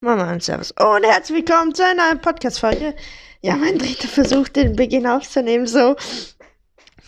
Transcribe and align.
Mama 0.00 0.30
und 0.30 0.44
Servus. 0.44 0.70
Und 0.70 1.04
herzlich 1.04 1.38
willkommen 1.38 1.74
zu 1.74 1.84
einer 1.84 2.06
neuen 2.06 2.20
Podcast-Folge. 2.20 2.94
Ja, 3.40 3.56
mein 3.56 3.78
dritter 3.78 4.06
Versuch, 4.06 4.46
den 4.46 4.76
Beginn 4.76 5.08
aufzunehmen. 5.08 5.66
So, 5.66 5.96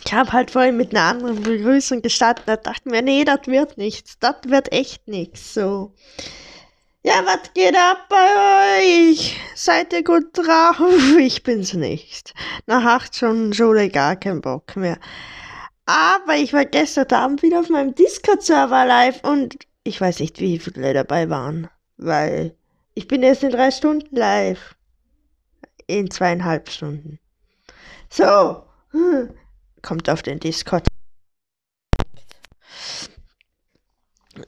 ich 0.05 0.13
habe 0.13 0.33
halt 0.33 0.51
vorhin 0.51 0.77
mit 0.77 0.93
einer 0.93 1.05
anderen 1.05 1.41
Begrüßung 1.41 2.03
gestartet. 2.03 2.49
Da 2.49 2.57
dachte 2.57 2.89
mir, 2.89 3.01
nee, 3.01 3.25
das 3.25 3.47
wird 3.47 3.79
nichts. 3.79 4.19
Das 4.19 4.35
wird 4.45 4.73
echt 4.73 5.07
nichts. 5.07 5.55
So. 5.55 5.95
Ja, 7.05 7.25
was 7.25 7.53
geht 7.55 7.77
ab 7.77 8.09
bei 8.09 8.81
euch? 8.81 9.39
Seid 9.55 9.93
ihr 9.93 10.03
gut 10.03 10.37
drauf? 10.37 10.81
Ich 11.21 11.45
bin's 11.45 11.75
nicht. 11.75 12.35
Nach 12.67 12.85
acht 12.85 13.15
Stunden 13.15 13.55
Schule 13.55 13.89
gar 13.89 14.17
keinen 14.17 14.41
Bock 14.41 14.75
mehr. 14.75 14.99
Aber 15.87 16.35
ich 16.35 16.53
war 16.53 16.65
gestern 16.65 17.07
Abend 17.13 17.43
wieder 17.45 17.61
auf 17.61 17.69
meinem 17.69 17.95
Discord-Server 17.95 18.85
live 18.85 19.23
und 19.23 19.59
ich 19.85 20.01
weiß 20.01 20.19
nicht, 20.19 20.41
wie 20.41 20.59
viele 20.59 20.93
dabei 20.93 21.31
waren. 21.31 21.71
Weil 21.97 22.57
ich 22.95 23.07
bin 23.09 23.23
erst 23.23 23.43
in 23.43 23.51
drei 23.51 23.71
Stunden 23.71 24.15
live. 24.15 24.77
In 25.87 26.11
zweieinhalb 26.11 26.71
Stunden. 26.71 27.19
So. 28.09 28.65
Kommt 29.83 30.11
auf 30.11 30.23
den 30.23 30.39
Discord. 30.41 30.87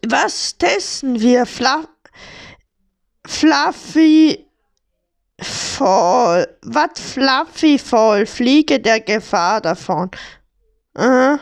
Was 0.06 0.56
testen 0.58 1.20
wir? 1.20 1.46
Fla 1.46 1.84
Fluffy 3.26 4.46
Fall. 5.40 6.58
Was 6.62 7.00
Fluffy 7.00 7.78
Fall? 7.78 8.26
Fliege 8.26 8.80
der 8.80 9.00
Gefahr 9.00 9.60
davon. 9.60 10.10
Aha. 10.94 11.38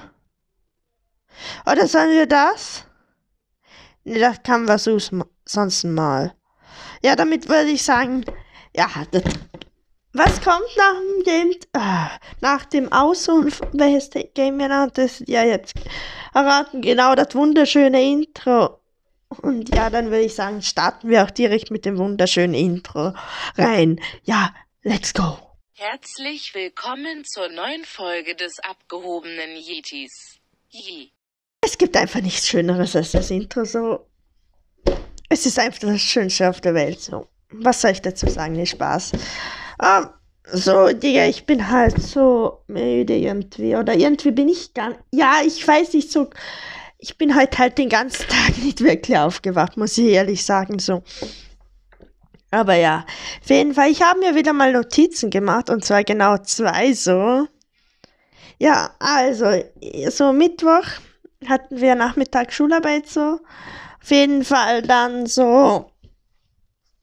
Oder 1.66 1.86
sollen 1.86 2.10
wir 2.10 2.27
das? 2.27 2.84
Ne, 4.05 4.19
das 4.19 4.42
kann 4.42 4.66
wir 4.69 4.78
sonst 4.78 5.84
mal. 5.84 6.34
Ja, 7.02 7.16
damit 7.16 7.48
würde 7.48 7.70
ich 7.70 7.82
sagen, 7.82 8.24
ja, 8.77 8.88
das, 9.10 9.22
was 10.12 10.41
kommt 10.42 10.77
nach 10.77 10.94
dem 10.94 11.22
Game, 11.25 11.50
äh, 11.72 12.08
nach 12.41 12.66
dem 12.66 12.92
Aus 12.92 13.27
und 13.28 13.58
welches 13.72 14.11
Game 14.34 14.58
wir 14.58 14.69
noch, 14.69 14.91
das 14.91 15.22
ja 15.27 15.42
jetzt 15.42 15.75
erraten, 16.34 16.83
genau 16.83 17.14
das 17.14 17.34
wunderschöne 17.34 18.02
Intro. 18.02 18.80
Und 19.42 19.75
ja, 19.75 19.88
dann 19.88 20.06
würde 20.06 20.25
ich 20.25 20.34
sagen, 20.34 20.60
starten 20.60 21.08
wir 21.08 21.25
auch 21.25 21.30
direkt 21.30 21.70
mit 21.70 21.86
dem 21.86 21.97
wunderschönen 21.97 22.55
Intro 22.55 23.14
rein. 23.56 24.00
Ja, 24.25 24.55
let's 24.82 25.14
go. 25.14 25.38
Herzlich 25.77 26.55
willkommen 26.55 27.25
zur 27.25 27.48
neuen 27.48 27.84
Folge 27.86 28.34
des 28.34 28.58
abgehobenen 28.58 29.56
Yetis. 29.56 30.38
Yee. 30.69 31.12
Es 31.62 31.78
gibt 31.78 31.97
einfach 31.97 32.20
nichts 32.20 32.48
Schöneres 32.48 32.94
als 32.94 33.12
das 33.12 33.30
Intro 33.30 33.64
so. 33.64 34.09
Es 35.33 35.47
ist 35.47 35.59
einfach 35.59 35.78
das 35.81 36.00
Schönste 36.00 36.50
auf 36.50 36.61
der 36.61 36.75
Welt. 36.75 37.00
So. 37.00 37.27
Was 37.53 37.81
soll 37.81 37.92
ich 37.92 38.03
dazu 38.03 38.28
sagen? 38.28 38.55
Nee, 38.55 38.67
Spaß. 38.67 39.12
Um, 39.81 40.09
so, 40.53 40.89
Digga, 40.89 41.27
ich 41.27 41.47
bin 41.47 41.70
halt 41.70 42.03
so 42.03 42.64
müde 42.67 43.17
irgendwie. 43.17 43.77
Oder 43.77 43.95
irgendwie 43.95 44.33
bin 44.33 44.48
ich 44.48 44.75
gar 44.75 44.95
Ja, 45.12 45.37
ich 45.47 45.67
weiß 45.67 45.92
nicht 45.95 46.11
so. 46.11 46.28
Ich 46.98 47.17
bin 47.17 47.37
heute 47.37 47.59
halt 47.59 47.78
den 47.78 47.89
ganzen 47.89 48.27
Tag 48.28 48.59
nicht 48.59 48.83
wirklich 48.83 49.17
aufgewacht, 49.17 49.77
muss 49.77 49.97
ich 49.98 50.06
ehrlich 50.06 50.45
sagen. 50.45 50.81
So. 50.81 51.05
Aber 52.50 52.75
ja, 52.75 53.06
auf 53.41 53.50
jeden 53.50 53.75
Fall, 53.75 53.91
ich 53.91 54.03
habe 54.03 54.19
mir 54.19 54.34
wieder 54.34 54.53
mal 54.53 54.72
Notizen 54.72 55.31
gemacht. 55.31 55.70
Und 55.70 55.84
zwar 55.84 56.03
genau 56.03 56.39
zwei 56.39 56.92
so. 56.92 57.47
Ja, 58.59 58.91
also, 58.98 59.47
so 60.11 60.33
Mittwoch 60.33 60.87
hatten 61.47 61.81
wir 61.81 61.94
Nachmittag 61.94 62.53
Schularbeit 62.53 63.09
so. 63.09 63.39
Auf 64.03 64.11
jeden 64.11 64.45
Fall 64.45 64.83
dann 64.83 65.27
so. 65.27 65.91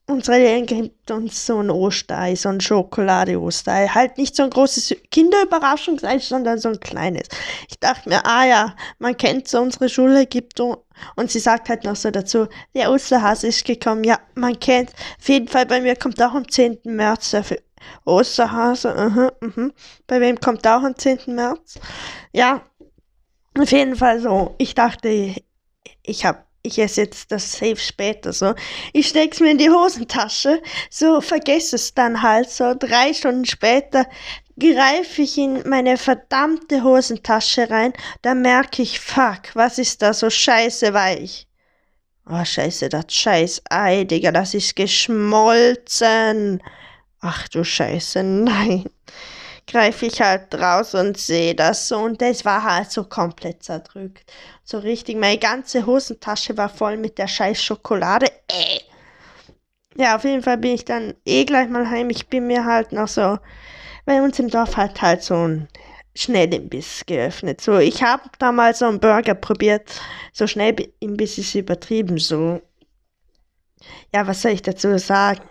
Unsere 0.06 0.38
Lehrerin 0.38 0.64
gibt 0.64 1.10
uns 1.10 1.44
so 1.44 1.60
ein 1.60 1.70
Osterei, 1.70 2.34
so 2.34 2.48
ein 2.48 2.62
Schokolade-Osterei. 2.62 3.88
Halt 3.88 4.16
nicht 4.16 4.34
so 4.34 4.42
ein 4.42 4.48
großes 4.48 4.96
Kinderüberraschungsei, 5.10 6.18
sondern 6.18 6.58
so 6.58 6.70
ein 6.70 6.80
kleines. 6.80 7.28
Ich 7.68 7.78
dachte 7.78 8.08
mir, 8.08 8.24
ah 8.24 8.46
ja, 8.46 8.76
man 8.98 9.14
kennt 9.18 9.48
so 9.48 9.60
unsere 9.60 9.90
Schule, 9.90 10.24
gibt 10.24 10.60
und 10.60 11.30
sie 11.30 11.38
sagt 11.38 11.68
halt 11.68 11.84
noch 11.84 11.94
so 11.94 12.10
dazu, 12.10 12.46
der 12.74 12.90
Osterhase 12.90 13.48
ist 13.48 13.66
gekommen. 13.66 14.02
Ja, 14.02 14.18
man 14.34 14.58
kennt. 14.58 14.92
Auf 15.20 15.28
jeden 15.28 15.46
Fall 15.46 15.66
bei 15.66 15.82
mir 15.82 15.94
kommt 15.94 16.20
auch 16.22 16.32
am 16.32 16.48
10. 16.48 16.78
März 16.84 17.30
der 17.30 17.44
Osterhase. 18.06 18.88
Uh 18.88 19.14
-huh, 19.14 19.32
uh 19.44 19.50
-huh. 19.50 19.72
Bei 20.06 20.20
wem 20.20 20.40
kommt 20.40 20.66
auch 20.66 20.82
am 20.82 20.96
10. 20.96 21.34
März? 21.34 21.78
Ja, 22.32 22.62
auf 23.58 23.70
jeden 23.70 23.96
Fall 23.96 24.20
so. 24.20 24.54
Ich 24.56 24.74
dachte, 24.74 25.34
ich 26.02 26.24
habe 26.24 26.47
ich 26.62 26.78
esse 26.78 27.02
jetzt 27.02 27.30
das 27.32 27.52
safe 27.52 27.76
später 27.76 28.32
so. 28.32 28.54
Ich 28.92 29.08
steck's 29.08 29.40
mir 29.40 29.52
in 29.52 29.58
die 29.58 29.70
Hosentasche, 29.70 30.60
so 30.90 31.20
vergesse 31.20 31.76
es 31.76 31.94
dann 31.94 32.22
halt 32.22 32.50
so. 32.50 32.74
Drei 32.74 33.14
Stunden 33.14 33.44
später 33.44 34.06
greife 34.58 35.22
ich 35.22 35.38
in 35.38 35.68
meine 35.68 35.96
verdammte 35.96 36.82
Hosentasche 36.82 37.70
rein, 37.70 37.92
da 38.22 38.34
merke 38.34 38.82
ich, 38.82 38.98
fuck, 38.98 39.54
was 39.54 39.78
ist 39.78 40.02
da 40.02 40.12
so 40.12 40.30
scheiße 40.30 40.92
weich? 40.92 41.46
Oh, 42.28 42.44
scheiße, 42.44 42.88
das 42.88 43.06
scheiß 43.08 43.62
Ei, 43.70 44.04
Digga, 44.04 44.32
das 44.32 44.52
ist 44.52 44.76
geschmolzen. 44.76 46.62
Ach 47.20 47.48
du 47.48 47.64
Scheiße, 47.64 48.22
nein 48.22 48.84
greife 49.68 50.06
ich 50.06 50.20
halt 50.20 50.54
raus 50.54 50.94
und 50.94 51.18
sehe 51.18 51.54
das 51.54 51.88
so 51.88 51.98
und 51.98 52.20
das 52.20 52.44
war 52.44 52.64
halt 52.64 52.90
so 52.90 53.04
komplett 53.04 53.62
zerdrückt. 53.62 54.32
So 54.64 54.78
richtig, 54.78 55.16
meine 55.16 55.38
ganze 55.38 55.86
Hosentasche 55.86 56.56
war 56.56 56.68
voll 56.68 56.96
mit 56.96 57.18
der 57.18 57.28
scheiß 57.28 57.62
Schokolade. 57.62 58.26
Äh. 58.48 58.80
Ja, 59.96 60.16
auf 60.16 60.24
jeden 60.24 60.42
Fall 60.42 60.58
bin 60.58 60.74
ich 60.74 60.84
dann 60.84 61.14
eh 61.24 61.44
gleich 61.44 61.68
mal 61.68 61.88
heim. 61.88 62.10
Ich 62.10 62.28
bin 62.28 62.46
mir 62.46 62.64
halt 62.64 62.92
noch 62.92 63.08
so, 63.08 63.38
bei 64.06 64.22
uns 64.22 64.38
im 64.38 64.48
Dorf 64.48 64.76
halt 64.76 65.02
halt 65.02 65.22
so 65.22 65.34
ein 65.34 65.68
Schnellimbiss 66.14 67.04
geöffnet. 67.06 67.60
So, 67.60 67.78
ich 67.78 68.02
habe 68.02 68.22
da 68.38 68.52
mal 68.52 68.74
so 68.74 68.86
einen 68.86 69.00
Burger 69.00 69.34
probiert. 69.34 70.00
So 70.32 70.46
schnell 70.46 70.74
Imbiss 71.00 71.38
ist 71.38 71.54
übertrieben 71.54 72.18
so. 72.18 72.60
Ja, 74.14 74.26
was 74.26 74.42
soll 74.42 74.52
ich 74.52 74.62
dazu 74.62 74.98
sagen? 74.98 75.42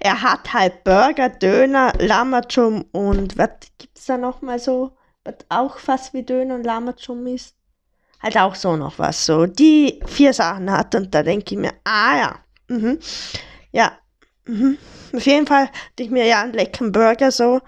Er 0.00 0.22
hat 0.22 0.52
halt 0.52 0.84
Burger, 0.84 1.28
Döner, 1.28 1.92
Lamachum 1.98 2.84
und 2.92 3.38
was 3.38 3.50
gibt's 3.78 4.06
da 4.06 4.16
noch 4.16 4.42
mal 4.42 4.58
so, 4.58 4.96
was 5.24 5.36
auch 5.48 5.78
fast 5.78 6.14
wie 6.14 6.22
Döner 6.22 6.54
und 6.54 6.64
Lamachum 6.64 7.26
ist? 7.26 7.54
Halt 8.22 8.36
auch 8.38 8.54
so 8.54 8.76
noch 8.76 8.98
was 8.98 9.26
so. 9.26 9.46
Die 9.46 10.00
vier 10.06 10.32
Sachen 10.32 10.70
hat 10.70 10.94
und 10.94 11.14
da 11.14 11.22
denke 11.22 11.54
ich 11.54 11.60
mir, 11.60 11.72
ah 11.84 12.16
ja, 12.16 12.38
mhm. 12.68 12.98
ja, 13.72 13.92
mhm. 14.44 14.78
auf 15.12 15.26
jeden 15.26 15.46
Fall 15.46 15.66
denke 15.98 16.02
ich 16.02 16.10
mir, 16.10 16.26
ja, 16.26 16.42
einen 16.42 16.52
leckeren 16.52 16.92
Burger 16.92 17.30
so. 17.30 17.60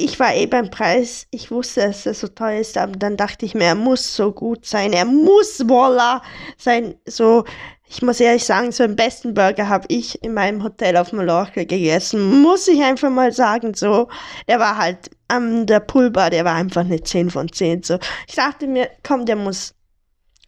Ich 0.00 0.20
war 0.20 0.32
eh 0.32 0.46
beim 0.46 0.70
Preis, 0.70 1.26
ich 1.32 1.50
wusste, 1.50 1.80
dass 1.80 2.06
er 2.06 2.14
so 2.14 2.28
teuer 2.28 2.60
ist, 2.60 2.78
aber 2.78 2.92
dann 2.92 3.16
dachte 3.16 3.44
ich 3.44 3.54
mir, 3.54 3.64
er 3.64 3.74
muss 3.74 4.14
so 4.14 4.30
gut 4.30 4.64
sein, 4.64 4.92
er 4.92 5.04
muss 5.04 5.60
voila 5.66 6.22
sein, 6.56 6.94
so 7.04 7.44
ich 7.90 8.02
muss 8.02 8.20
ehrlich 8.20 8.44
sagen, 8.44 8.70
so 8.70 8.86
den 8.86 8.96
besten 8.96 9.32
Burger 9.34 9.68
habe 9.68 9.86
ich 9.88 10.22
in 10.22 10.34
meinem 10.34 10.62
Hotel 10.62 10.96
auf 10.96 11.12
Mallorca 11.12 11.64
gegessen. 11.64 12.42
Muss 12.42 12.68
ich 12.68 12.82
einfach 12.82 13.10
mal 13.10 13.32
sagen, 13.32 13.72
so. 13.74 14.08
Der 14.46 14.60
war 14.60 14.76
halt 14.76 15.10
an 15.28 15.66
der 15.66 15.80
Poolbar, 15.80 16.28
der 16.30 16.44
war 16.44 16.54
einfach 16.54 16.82
eine 16.82 17.02
10 17.02 17.30
von 17.30 17.50
10. 17.50 17.82
So. 17.82 17.98
Ich 18.26 18.34
dachte 18.34 18.66
mir, 18.66 18.90
komm, 19.02 19.24
der 19.24 19.36
muss 19.36 19.74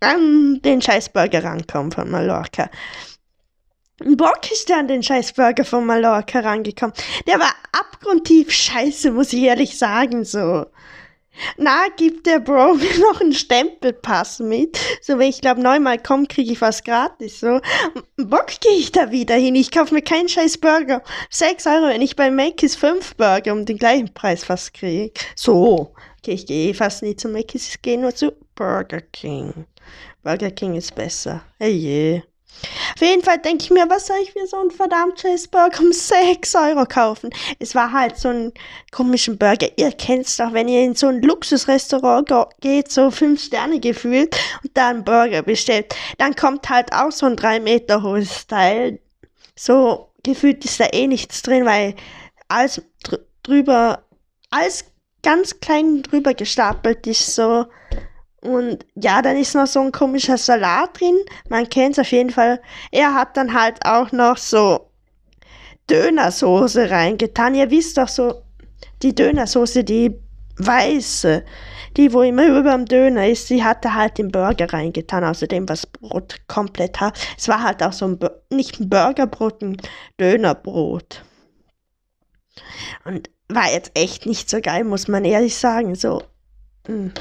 an 0.00 0.60
den 0.62 0.83
Scheißburger 0.83 1.43
rankommen 1.43 1.93
von 1.93 2.10
Mallorca. 2.10 2.69
Bock 4.05 4.50
ist 4.50 4.69
der 4.69 4.78
an 4.78 4.88
den 4.88 5.03
Scheißburger 5.03 5.65
von 5.65 5.84
Mallorca 5.84 6.41
rangekommen. 6.41 6.94
Der 7.27 7.38
war 7.38 7.53
abgrundtief 7.72 8.50
scheiße, 8.50 9.11
muss 9.11 9.33
ich 9.33 9.43
ehrlich 9.43 9.77
sagen, 9.77 10.25
so. 10.25 10.66
Na, 11.56 11.87
gibt 11.97 12.27
der 12.27 12.41
Bro 12.41 12.75
mir 12.77 12.99
noch 12.99 13.21
einen 13.21 13.33
Stempelpass 13.33 14.41
mit. 14.41 14.78
So, 15.03 15.19
wenn 15.19 15.28
ich 15.28 15.41
glaube, 15.41 15.60
neunmal 15.60 15.99
komme, 15.99 16.27
kriege 16.27 16.53
ich 16.53 16.60
was 16.60 16.83
gratis. 16.83 17.41
So, 17.41 17.60
Bock 18.16 18.49
gehe 18.60 18.78
ich 18.78 18.93
da 18.93 19.10
wieder 19.10 19.34
hin. 19.34 19.55
Ich 19.55 19.71
kaufe 19.71 19.95
mir 19.95 20.03
keinen 20.03 20.28
scheiß 20.28 20.59
Burger. 20.59 21.03
Sechs 21.28 21.66
Euro, 21.66 21.89
wenn 21.89 22.03
ich 22.03 22.16
bei 22.16 22.30
Macy's 22.30 22.77
fünf 22.77 23.15
Burger 23.16 23.53
um 23.53 23.65
den 23.65 23.78
gleichen 23.78 24.13
Preis 24.13 24.45
fast 24.45 24.75
kriege. 24.75 25.13
So, 25.36 25.95
okay, 26.19 26.33
ich 26.33 26.47
gehe 26.47 26.75
fast 26.75 27.03
nie 27.03 27.16
zu 27.16 27.28
Macy's, 27.28 27.69
ich 27.69 27.83
gehe 27.83 27.98
nur 27.98 28.15
zu 28.15 28.33
Burger 28.54 29.01
King. 29.01 29.66
Burger 30.22 30.51
King 30.51 30.75
ist 30.75 30.95
besser. 30.95 31.42
Hey 31.59 31.72
je. 31.72 32.29
Auf 32.95 33.01
jeden 33.01 33.23
Fall 33.23 33.39
denke 33.39 33.65
ich 33.65 33.71
mir, 33.71 33.89
was 33.89 34.07
soll 34.07 34.19
ich 34.23 34.35
mir 34.35 34.47
so 34.47 34.59
einen 34.59 34.71
verdammten 34.71 35.17
Cheeseburger 35.17 35.81
um 35.81 35.93
6 35.93 36.55
Euro 36.57 36.85
kaufen? 36.85 37.31
Es 37.59 37.75
war 37.75 37.91
halt 37.93 38.19
so 38.19 38.29
ein 38.29 38.53
komischen 38.91 39.39
Burger. 39.39 39.69
Ihr 39.77 39.93
kennt 39.93 40.27
es 40.27 40.37
doch, 40.37 40.53
wenn 40.53 40.69
ihr 40.69 40.83
in 40.83 40.95
so 40.95 41.07
ein 41.07 41.23
Luxusrestaurant 41.23 42.31
geht, 42.61 42.93
so 42.93 43.11
5 43.11 43.43
Sterne 43.43 43.81
gefühlt, 43.81 44.37
und 44.63 44.77
da 44.77 44.89
einen 44.89 45.05
Burger 45.05 45.43
bestellt. 45.43 45.95
Dann 46.19 46.35
kommt 46.35 46.69
halt 46.69 46.93
auch 46.93 47.13
so 47.13 47.27
ein 47.27 47.37
3 47.37 47.61
Meter 47.61 48.03
hohes 48.03 48.47
Teil. 48.47 49.01
So 49.57 50.11
gefühlt 50.23 50.65
ist 50.65 50.81
da 50.81 50.87
eh 50.93 51.07
nichts 51.07 51.43
drin, 51.43 51.65
weil 51.65 51.95
alles 52.49 52.83
drüber, 53.43 54.05
alles 54.51 54.85
ganz 55.23 55.61
klein 55.61 56.03
drüber 56.03 56.35
gestapelt 56.35 57.07
ist 57.07 57.35
so. 57.35 57.67
Und 58.41 58.87
ja, 58.95 59.21
dann 59.21 59.37
ist 59.37 59.54
noch 59.54 59.66
so 59.66 59.81
ein 59.81 59.92
komischer 59.92 60.39
Salat 60.39 60.98
drin. 60.98 61.19
Man 61.48 61.69
kennt 61.69 61.92
es 61.92 61.98
auf 61.98 62.13
jeden 62.13 62.31
Fall. 62.31 62.60
Er 62.91 63.15
hat 63.15 63.37
dann 63.37 63.53
halt 63.53 63.84
auch 63.84 64.13
noch 64.13 64.37
so 64.37 64.91
Dönersoße 65.91 66.91
reingetan. 66.91 67.54
Ihr 67.54 67.71
wisst 67.71 67.98
doch 67.98 68.09
so, 68.09 68.42
die 69.03 69.15
Dönersoße, 69.15 69.84
die 69.84 70.19
weiße, 70.57 71.45
die 71.97 72.13
wo 72.13 72.22
immer 72.22 72.47
über 72.47 72.72
dem 72.72 72.87
Döner 72.87 73.28
ist, 73.28 73.51
die 73.51 73.65
hat 73.65 73.84
er 73.84 73.95
halt 73.95 74.19
den 74.19 74.31
Burger 74.31 74.72
reingetan, 74.72 75.25
außerdem 75.25 75.69
was 75.69 75.87
Brot 75.87 76.37
komplett 76.47 77.01
hat. 77.01 77.19
Es 77.37 77.48
war 77.48 77.63
halt 77.63 77.83
auch 77.83 77.92
so 77.92 78.07
ein, 78.07 78.19
nicht 78.51 78.81
ein 78.81 78.89
Burgerbrot, 78.89 79.63
ein 79.63 79.77
Dönerbrot. 80.19 81.25
Und 83.04 83.31
war 83.48 83.71
jetzt 83.71 83.92
echt 83.95 84.27
nicht 84.27 84.48
so 84.48 84.60
geil, 84.60 84.84
muss 84.84 85.09
man 85.09 85.25
ehrlich 85.25 85.57
sagen. 85.57 85.95
So, 85.95 86.22
hm. 86.87 87.13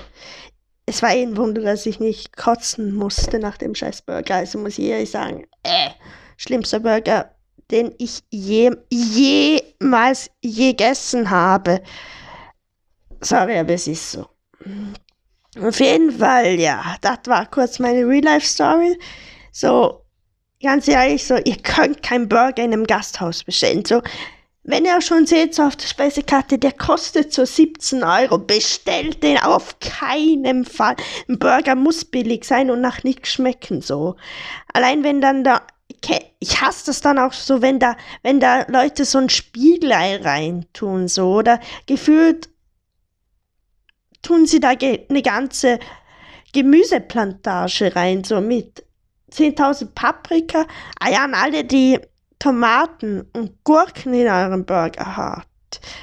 Es 0.89 1.03
war 1.03 1.13
eh 1.13 1.21
ein 1.21 1.37
Wunder, 1.37 1.61
dass 1.61 1.85
ich 1.85 1.99
nicht 1.99 2.35
kotzen 2.35 2.95
musste 2.95 3.37
nach 3.37 3.57
dem 3.57 3.75
scheiß 3.75 4.01
Burger. 4.01 4.35
Also 4.35 4.57
muss 4.57 4.79
ich 4.79 4.85
ehrlich 4.85 5.11
sagen, 5.11 5.45
äh, 5.63 5.91
schlimmster 6.35 6.79
Burger, 6.79 7.35
den 7.69 7.93
ich 7.99 8.23
je, 8.31 8.75
jemals 8.89 10.31
gegessen 10.41 11.29
habe. 11.29 11.83
Sorry, 13.21 13.59
aber 13.59 13.73
es 13.73 13.87
ist 13.87 14.11
so. 14.11 14.25
Auf 15.61 15.79
jeden 15.79 16.11
Fall, 16.11 16.59
ja, 16.59 16.95
das 17.01 17.19
war 17.25 17.45
kurz 17.45 17.77
meine 17.77 18.07
Real-Life-Story. 18.07 18.97
So, 19.51 20.05
ganz 20.61 20.87
ehrlich, 20.87 21.23
so, 21.23 21.37
ihr 21.37 21.57
könnt 21.57 22.01
keinen 22.01 22.27
Burger 22.27 22.63
in 22.63 22.73
einem 22.73 22.87
Gasthaus 22.87 23.43
bestellen. 23.43 23.85
So, 23.85 24.01
wenn 24.63 24.85
ihr 24.85 25.01
schon 25.01 25.25
seht, 25.25 25.55
so 25.55 25.63
auf 25.63 25.75
der 25.75 25.87
Speisekarte, 25.87 26.59
der 26.59 26.73
kostet 26.73 27.33
so 27.33 27.45
17 27.45 28.03
Euro. 28.03 28.37
Bestellt 28.37 29.23
den 29.23 29.37
auf 29.37 29.79
keinen 29.79 30.65
Fall. 30.65 30.95
Ein 31.27 31.39
Burger 31.39 31.75
muss 31.75 32.05
billig 32.05 32.43
sein 32.45 32.69
und 32.69 32.81
nach 32.81 33.03
nichts 33.03 33.29
schmecken, 33.29 33.81
so. 33.81 34.15
Allein 34.73 35.03
wenn 35.03 35.21
dann 35.21 35.43
da, 35.43 35.61
ich 36.39 36.61
hasse 36.61 36.87
das 36.87 37.01
dann 37.01 37.17
auch 37.19 37.33
so, 37.33 37.61
wenn 37.61 37.79
da, 37.79 37.95
wenn 38.21 38.39
da 38.39 38.65
Leute 38.67 39.05
so 39.05 39.17
ein 39.17 39.29
Spiegelei 39.29 40.17
reintun, 40.17 41.07
so, 41.07 41.35
oder 41.35 41.59
gefühlt 41.85 42.49
tun 44.21 44.45
sie 44.45 44.59
da 44.59 44.69
eine 44.69 45.21
ganze 45.21 45.79
Gemüseplantage 46.53 47.95
rein, 47.95 48.23
so 48.23 48.41
mit 48.41 48.83
10.000 49.31 49.93
Paprika. 49.93 50.65
Ah 50.99 51.09
ja, 51.09 51.25
und 51.25 51.33
alle, 51.33 51.63
die 51.63 51.99
Tomaten 52.39 53.27
und 53.33 53.63
Gurken 53.63 54.13
in 54.13 54.27
eurem 54.27 54.65
Burger 54.65 55.17
habt. 55.17 55.47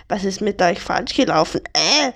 Was 0.09 0.25
ist 0.25 0.41
mit 0.41 0.61
euch 0.63 0.79
falsch 0.81 1.15
gelaufen? 1.15 1.63
Äh, 1.73 2.13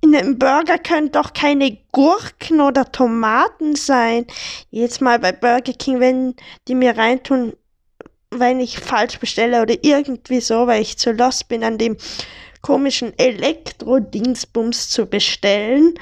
in 0.00 0.14
einem 0.14 0.38
Burger 0.38 0.78
können 0.78 1.10
doch 1.10 1.32
keine 1.32 1.76
Gurken 1.92 2.60
oder 2.60 2.90
Tomaten 2.90 3.74
sein. 3.74 4.26
Jetzt 4.70 5.00
mal 5.00 5.18
bei 5.18 5.32
Burger 5.32 5.72
King, 5.72 6.00
wenn 6.00 6.36
die 6.68 6.76
mir 6.76 6.96
reintun, 6.96 7.54
wenn 8.30 8.60
ich 8.60 8.78
falsch 8.78 9.18
bestelle 9.18 9.60
oder 9.60 9.74
irgendwie 9.82 10.40
so, 10.40 10.66
weil 10.66 10.82
ich 10.82 10.98
zu 10.98 11.12
lost 11.12 11.48
bin, 11.48 11.64
an 11.64 11.78
dem 11.78 11.96
komischen 12.62 13.16
Elektro-Dingsbums 13.18 14.88
zu 14.88 15.06
bestellen, 15.06 15.94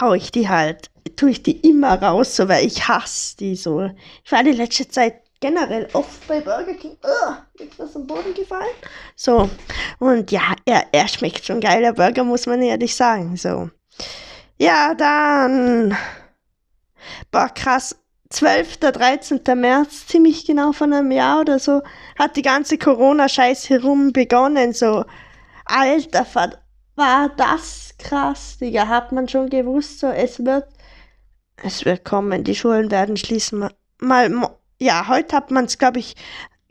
hau 0.00 0.14
ich 0.14 0.30
die 0.30 0.48
halt, 0.48 0.90
tue 1.16 1.30
ich 1.30 1.42
die 1.42 1.58
immer 1.68 2.00
raus, 2.00 2.36
so, 2.36 2.48
weil 2.48 2.66
ich 2.66 2.88
hasse 2.88 3.36
die 3.36 3.56
so. 3.56 3.90
Ich 4.24 4.32
war 4.32 4.42
die 4.42 4.52
letzte 4.52 4.88
Zeit 4.88 5.20
generell 5.40 5.88
oft 5.94 6.26
bei 6.28 6.40
Burger 6.40 6.74
King. 6.74 6.96
Oh, 7.02 7.34
ist 7.62 7.78
was 7.78 7.96
am 7.96 8.06
Boden 8.06 8.34
gefallen? 8.34 8.74
So. 9.16 9.50
Und 9.98 10.30
ja, 10.30 10.54
er, 10.64 10.86
er 10.92 11.08
schmeckt 11.08 11.44
schon 11.44 11.60
geil, 11.60 11.82
der 11.82 11.94
Burger, 11.94 12.24
muss 12.24 12.46
man 12.46 12.62
ehrlich 12.62 12.94
sagen. 12.94 13.36
So. 13.36 13.70
Ja, 14.58 14.94
dann. 14.94 15.96
Boah, 17.30 17.48
krass. 17.48 17.96
12. 18.28 18.76
13. 18.76 19.40
März, 19.56 20.06
ziemlich 20.06 20.46
genau 20.46 20.70
von 20.72 20.92
einem 20.92 21.10
Jahr 21.10 21.40
oder 21.40 21.58
so, 21.58 21.82
hat 22.16 22.36
die 22.36 22.42
ganze 22.42 22.78
Corona-Scheiß 22.78 23.68
herum 23.68 24.12
begonnen. 24.12 24.72
So, 24.72 25.04
alter, 25.64 26.26
war 26.94 27.28
das 27.30 27.94
krass, 27.98 28.58
Digga. 28.58 28.86
Hat 28.86 29.10
man 29.10 29.28
schon 29.28 29.50
gewusst, 29.50 29.98
so, 29.98 30.06
es 30.06 30.44
wird, 30.44 30.68
es 31.56 31.84
wird 31.84 32.04
kommen, 32.04 32.44
die 32.44 32.54
Schulen 32.54 32.92
werden 32.92 33.16
schließen. 33.16 33.68
Mal, 33.98 34.28
mal 34.28 34.59
ja, 34.80 35.08
heute 35.08 35.36
hat 35.36 35.50
man 35.50 35.66
es, 35.66 35.78
glaube 35.78 35.98
ich, 35.98 36.14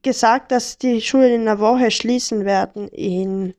gesagt, 0.02 0.52
dass 0.52 0.78
die 0.78 1.02
Schulen 1.02 1.34
in 1.34 1.42
einer 1.42 1.60
Woche 1.60 1.92
schließen 1.92 2.46
werden 2.46 2.88
in 2.90 3.54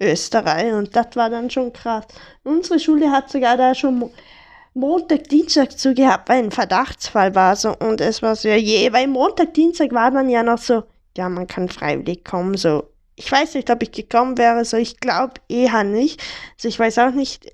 Österreich. 0.00 0.72
Und 0.72 0.94
das 0.94 1.16
war 1.16 1.30
dann 1.30 1.50
schon 1.50 1.72
krass. 1.72 2.04
Unsere 2.44 2.78
Schule 2.78 3.10
hat 3.10 3.30
sogar 3.30 3.56
da 3.56 3.74
schon 3.74 4.10
Montag, 4.74 5.28
Dienstag 5.28 5.78
zu 5.78 5.94
gehabt, 5.94 6.28
weil 6.28 6.44
ein 6.44 6.50
Verdachtsfall 6.50 7.34
war 7.34 7.56
so. 7.56 7.74
Und 7.76 8.00
es 8.00 8.22
war 8.22 8.36
so, 8.36 8.48
je, 8.48 8.92
weil 8.92 9.08
Montag, 9.08 9.54
Dienstag 9.54 9.92
war 9.92 10.10
dann 10.10 10.28
ja 10.28 10.42
noch 10.42 10.58
so, 10.58 10.84
ja, 11.16 11.28
man 11.28 11.46
kann 11.46 11.68
freiwillig 11.68 12.24
kommen, 12.24 12.56
so. 12.56 12.90
Ich 13.16 13.30
weiß 13.30 13.54
nicht, 13.54 13.70
ob 13.70 13.80
ich 13.80 13.92
gekommen 13.92 14.36
wäre, 14.38 14.64
so 14.64 14.76
ich 14.76 14.98
glaube 14.98 15.34
eher 15.48 15.84
nicht. 15.84 16.20
Also 16.56 16.66
ich 16.66 16.76
weiß 16.76 16.98
auch 16.98 17.12
nicht, 17.12 17.46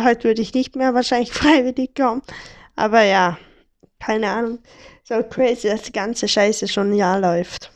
heute 0.00 0.28
würde 0.28 0.42
ich 0.42 0.54
nicht 0.54 0.76
mehr 0.76 0.94
wahrscheinlich 0.94 1.32
freiwillig 1.32 1.96
kommen. 1.96 2.22
Aber 2.76 3.02
ja, 3.02 3.36
keine 3.98 4.28
Ahnung. 4.30 4.58
So 5.04 5.22
crazy, 5.22 5.68
dass 5.68 5.82
die 5.82 5.92
ganze 5.92 6.28
Scheiße 6.28 6.68
schon 6.68 6.90
ein 6.90 6.96
Jahr 6.96 7.18
läuft. 7.18 7.72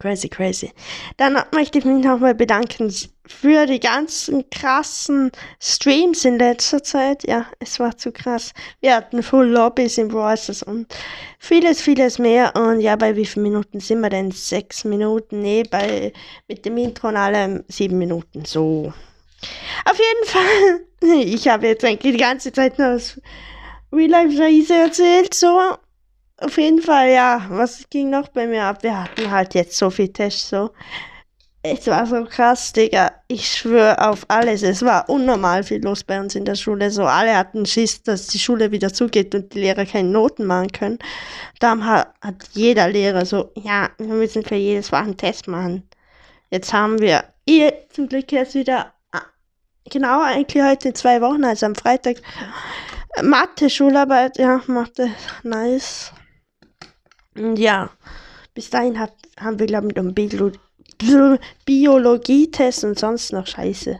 Crazy, 0.00 0.30
crazy. 0.30 0.72
Dann 1.18 1.36
möchte 1.52 1.78
ich 1.78 1.84
mich 1.84 2.02
nochmal 2.02 2.34
bedanken 2.34 2.90
für 3.26 3.66
die 3.66 3.80
ganzen 3.80 4.48
krassen 4.48 5.30
Streams 5.60 6.24
in 6.24 6.38
letzter 6.38 6.82
Zeit. 6.82 7.28
Ja, 7.28 7.44
es 7.58 7.78
war 7.78 7.94
zu 7.98 8.10
krass. 8.10 8.54
Wir 8.80 8.96
hatten 8.96 9.22
Full 9.22 9.48
Lobbys 9.48 9.98
in 9.98 10.10
Voices 10.10 10.62
und 10.62 10.86
vieles, 11.38 11.82
vieles 11.82 12.18
mehr. 12.18 12.56
Und 12.56 12.80
ja, 12.80 12.96
bei 12.96 13.14
wie 13.14 13.26
vielen 13.26 13.42
Minuten 13.42 13.80
sind 13.80 14.00
wir 14.00 14.08
denn? 14.08 14.30
Sechs 14.30 14.84
Minuten? 14.84 15.42
Nee, 15.42 15.64
bei, 15.70 16.14
mit 16.48 16.64
dem 16.64 16.78
Intro 16.78 17.08
und 17.08 17.18
allem 17.18 17.62
sieben 17.68 17.98
Minuten. 17.98 18.46
So. 18.46 18.94
Auf 19.84 19.98
jeden 19.98 20.26
Fall. 20.26 20.80
Ich 21.02 21.48
habe 21.48 21.66
jetzt 21.66 21.82
eigentlich 21.82 22.12
die 22.12 22.20
ganze 22.20 22.52
Zeit 22.52 22.78
nur 22.78 22.92
das 22.92 23.18
Real 23.90 24.10
Life 24.10 24.36
Scheiße 24.36 24.74
erzählt, 24.74 25.32
so 25.32 25.58
auf 26.40 26.56
jeden 26.58 26.80
Fall, 26.80 27.10
ja. 27.10 27.46
Was 27.48 27.88
ging 27.90 28.10
noch 28.10 28.28
bei 28.28 28.46
mir 28.46 28.64
ab? 28.64 28.82
Wir 28.82 29.02
hatten 29.02 29.30
halt 29.30 29.54
jetzt 29.54 29.76
so 29.76 29.90
viel 29.90 30.08
Tests, 30.08 30.48
so. 30.48 30.70
Es 31.62 31.86
war 31.88 32.06
so 32.06 32.24
krass, 32.24 32.72
Digga. 32.72 33.12
Ich 33.28 33.46
schwöre 33.46 34.08
auf 34.08 34.24
alles. 34.28 34.62
Es 34.62 34.82
war 34.82 35.06
unnormal 35.10 35.62
viel 35.62 35.82
los 35.82 36.02
bei 36.02 36.18
uns 36.18 36.34
in 36.34 36.46
der 36.46 36.54
Schule. 36.54 36.90
So, 36.90 37.04
alle 37.04 37.36
hatten 37.36 37.66
Schiss, 37.66 38.02
dass 38.02 38.28
die 38.28 38.38
Schule 38.38 38.72
wieder 38.72 38.92
zugeht 38.94 39.34
und 39.34 39.52
die 39.52 39.60
Lehrer 39.60 39.84
keine 39.84 40.08
Noten 40.08 40.46
machen 40.46 40.72
können. 40.72 40.98
Dann 41.58 41.84
hat, 41.84 42.14
hat 42.22 42.48
jeder 42.52 42.88
Lehrer 42.88 43.26
so, 43.26 43.52
ja, 43.56 43.90
wir 43.98 44.14
müssen 44.14 44.42
für 44.42 44.54
jedes 44.54 44.88
Fach 44.88 45.02
einen 45.02 45.18
Test 45.18 45.48
machen. 45.48 45.86
Jetzt 46.50 46.72
haben 46.72 46.98
wir 46.98 47.24
ihr 47.44 47.74
zum 47.90 48.08
Glück 48.08 48.32
jetzt 48.32 48.54
wieder, 48.54 48.94
ah, 49.12 49.22
genau 49.90 50.22
eigentlich 50.22 50.64
heute 50.64 50.88
in 50.88 50.94
zwei 50.94 51.20
Wochen, 51.20 51.44
also 51.44 51.66
am 51.66 51.74
Freitag, 51.74 52.16
Mathe, 53.22 53.68
Schularbeit, 53.68 54.38
ja, 54.38 54.62
Mathe, 54.66 55.10
nice. 55.42 56.12
Ja, 57.36 57.90
bis 58.54 58.70
dahin 58.70 58.98
hat, 58.98 59.12
haben 59.38 59.58
wir, 59.58 59.66
glaube 59.66 59.88
ich, 59.90 59.96
einen 59.96 60.14
Bio 60.14 60.52
Biologietest 61.64 62.84
und 62.84 62.98
sonst 62.98 63.32
noch 63.32 63.46
Scheiße. 63.46 63.98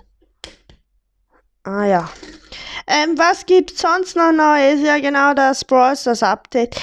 Ah 1.62 1.84
ja. 1.84 2.10
Ähm, 2.86 3.16
was 3.16 3.46
gibt's 3.46 3.80
sonst 3.80 4.16
noch 4.16 4.32
Neues? 4.32 4.80
Ja, 4.82 4.98
genau 4.98 5.32
das 5.34 5.64
Brawl 5.64 5.96
Stars 5.96 6.22
Update. 6.22 6.76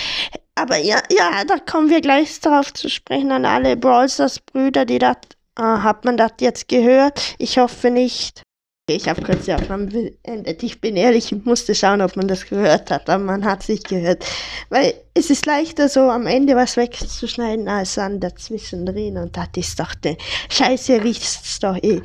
Aber 0.56 0.78
ja, 0.78 1.02
ja, 1.12 1.44
da 1.46 1.58
kommen 1.60 1.90
wir 1.90 2.02
gleich 2.02 2.40
darauf 2.40 2.74
zu 2.74 2.90
sprechen 2.90 3.32
an 3.32 3.46
alle 3.46 3.78
Brawl 3.78 4.10
Stars 4.10 4.40
Brüder, 4.40 4.86
die 4.86 4.98
das, 4.98 5.18
äh, 5.60 5.62
hat 5.62 6.06
man 6.06 6.18
das 6.18 6.32
jetzt 6.40 6.68
gehört? 6.68 7.36
Ich 7.38 7.60
hoffe 7.60 7.92
nicht. 7.92 8.42
Ich 8.90 9.10
habe 9.10 9.22
kurz 9.22 9.44
die 9.44 9.54
Aufnahme 9.54 9.88
beendet. 9.88 10.64
Ich 10.64 10.80
bin 10.80 10.96
ehrlich 10.96 11.34
und 11.34 11.46
musste 11.46 11.76
schauen, 11.76 12.02
ob 12.02 12.16
man 12.16 12.30
das 12.30 12.46
gehört 12.46 12.90
hat, 12.90 13.10
aber 13.10 13.22
man 13.22 13.44
hat 13.44 13.64
es 13.64 13.68
nicht 13.68 13.90
gehört. 13.90 14.26
Weil 14.70 14.94
es 15.14 15.30
ist 15.30 15.46
leichter 15.46 15.90
so 15.90 16.10
am 16.10 16.26
Ende 16.26 16.56
was 16.56 16.78
wegzuschneiden, 16.78 17.68
als 17.68 17.96
dann 17.96 18.22
dazwischen 18.22 18.86
drin. 18.86 19.18
Und 19.18 19.36
das 19.36 19.50
ist 19.58 19.78
doch 19.78 19.94
der 19.94 20.16
Scheiße, 20.50 21.04
wisst's 21.04 21.60
doch 21.60 21.76
eh. 21.84 22.02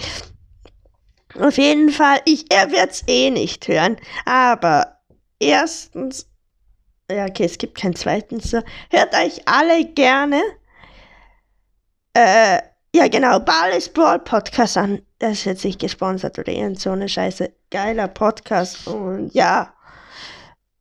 Auf 1.38 1.56
jeden 1.56 1.90
Fall, 1.90 2.20
ich, 2.24 2.52
er 2.52 2.72
wird's 2.72 3.04
eh 3.06 3.30
nicht 3.30 3.68
hören. 3.68 3.96
Aber 4.24 4.98
erstens, 5.38 6.26
ja 7.08 7.26
okay, 7.26 7.44
es 7.44 7.58
gibt 7.58 7.78
keinen 7.78 7.94
zweiten, 7.94 8.42
hört 8.90 9.14
euch 9.14 9.40
alle 9.46 9.84
gerne, 9.84 10.42
äh, 12.14 12.58
ja 12.94 13.08
genau, 13.08 13.40
Ballis 13.40 13.88
Brawl 13.88 14.18
Podcast 14.18 14.76
an 14.76 15.02
das 15.22 15.38
ist 15.38 15.44
jetzt 15.44 15.64
nicht 15.64 15.80
gesponsert 15.80 16.36
oder 16.40 16.52
irgend 16.52 16.80
so 16.80 16.90
eine 16.90 17.08
Scheiße. 17.08 17.52
Geiler 17.70 18.08
Podcast 18.08 18.88
und 18.88 19.32
ja, 19.32 19.72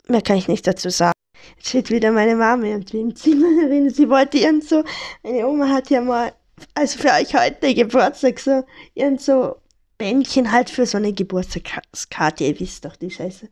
mehr 0.08 0.24
kann 0.24 0.38
ich 0.38 0.48
nicht 0.48 0.66
dazu 0.66 0.90
sagen. 0.90 1.14
Jetzt 1.58 1.70
steht 1.70 1.92
wieder 1.92 2.12
meine 2.12 2.36
Mama 2.36 2.66
irgendwie 2.66 3.02
im 3.02 3.16
Zimmer 3.16 3.68
drin. 3.68 3.90
Sie 3.94 4.10
wollte 4.10 4.40
irgend 4.40 4.64
so, 4.64 4.84
meine 5.22 5.48
Oma 5.48 5.70
hat 5.70 5.92
ja 5.92 6.02
mal, 6.02 6.34
also 6.74 6.98
für 6.98 7.10
euch 7.10 7.36
heute 7.36 7.76
Geburtstag 7.76 8.40
so, 8.40 8.64
irgend 8.96 9.22
so 9.22 9.61
Bändchen 10.02 10.52
halt 10.52 10.72
für 10.72 10.88
so 10.88 10.98
eine 10.98 11.14
Geburtstagskarte. 11.14 12.44
Ihr 12.44 12.60
wisst 12.60 12.86
doch 12.86 12.96
die 12.96 13.12
Scheiße. 13.12 13.48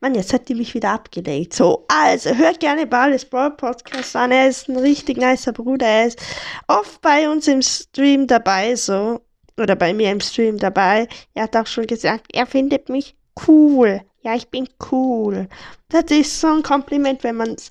Mann, 0.00 0.14
jetzt 0.14 0.32
hat 0.32 0.48
die 0.48 0.54
mich 0.54 0.72
wieder 0.72 0.90
abgelenkt. 0.90 1.52
So, 1.52 1.86
also 1.88 2.36
hört 2.36 2.60
gerne 2.60 2.86
Bales 2.86 3.24
Brawl 3.24 3.50
Podcast 3.50 4.14
an. 4.14 4.30
Er 4.30 4.46
ist 4.48 4.68
ein 4.68 4.76
richtig 4.76 5.16
nicer 5.16 5.52
Bruder. 5.52 5.86
Er 5.86 6.06
ist 6.06 6.22
oft 6.68 7.00
bei 7.00 7.28
uns 7.28 7.48
im 7.48 7.62
Stream 7.62 8.28
dabei, 8.28 8.76
so. 8.76 9.22
Oder 9.60 9.74
bei 9.74 9.92
mir 9.92 10.12
im 10.12 10.20
Stream 10.20 10.56
dabei. 10.56 11.08
Er 11.34 11.42
hat 11.42 11.56
auch 11.56 11.66
schon 11.66 11.88
gesagt, 11.88 12.26
er 12.32 12.46
findet 12.46 12.88
mich 12.88 13.16
cool. 13.48 14.00
Ja, 14.22 14.36
ich 14.36 14.46
bin 14.46 14.68
cool. 14.92 15.48
Das 15.88 16.04
ist 16.12 16.40
so 16.40 16.46
ein 16.46 16.62
Kompliment, 16.62 17.24
wenn 17.24 17.34
man 17.34 17.54
es 17.54 17.70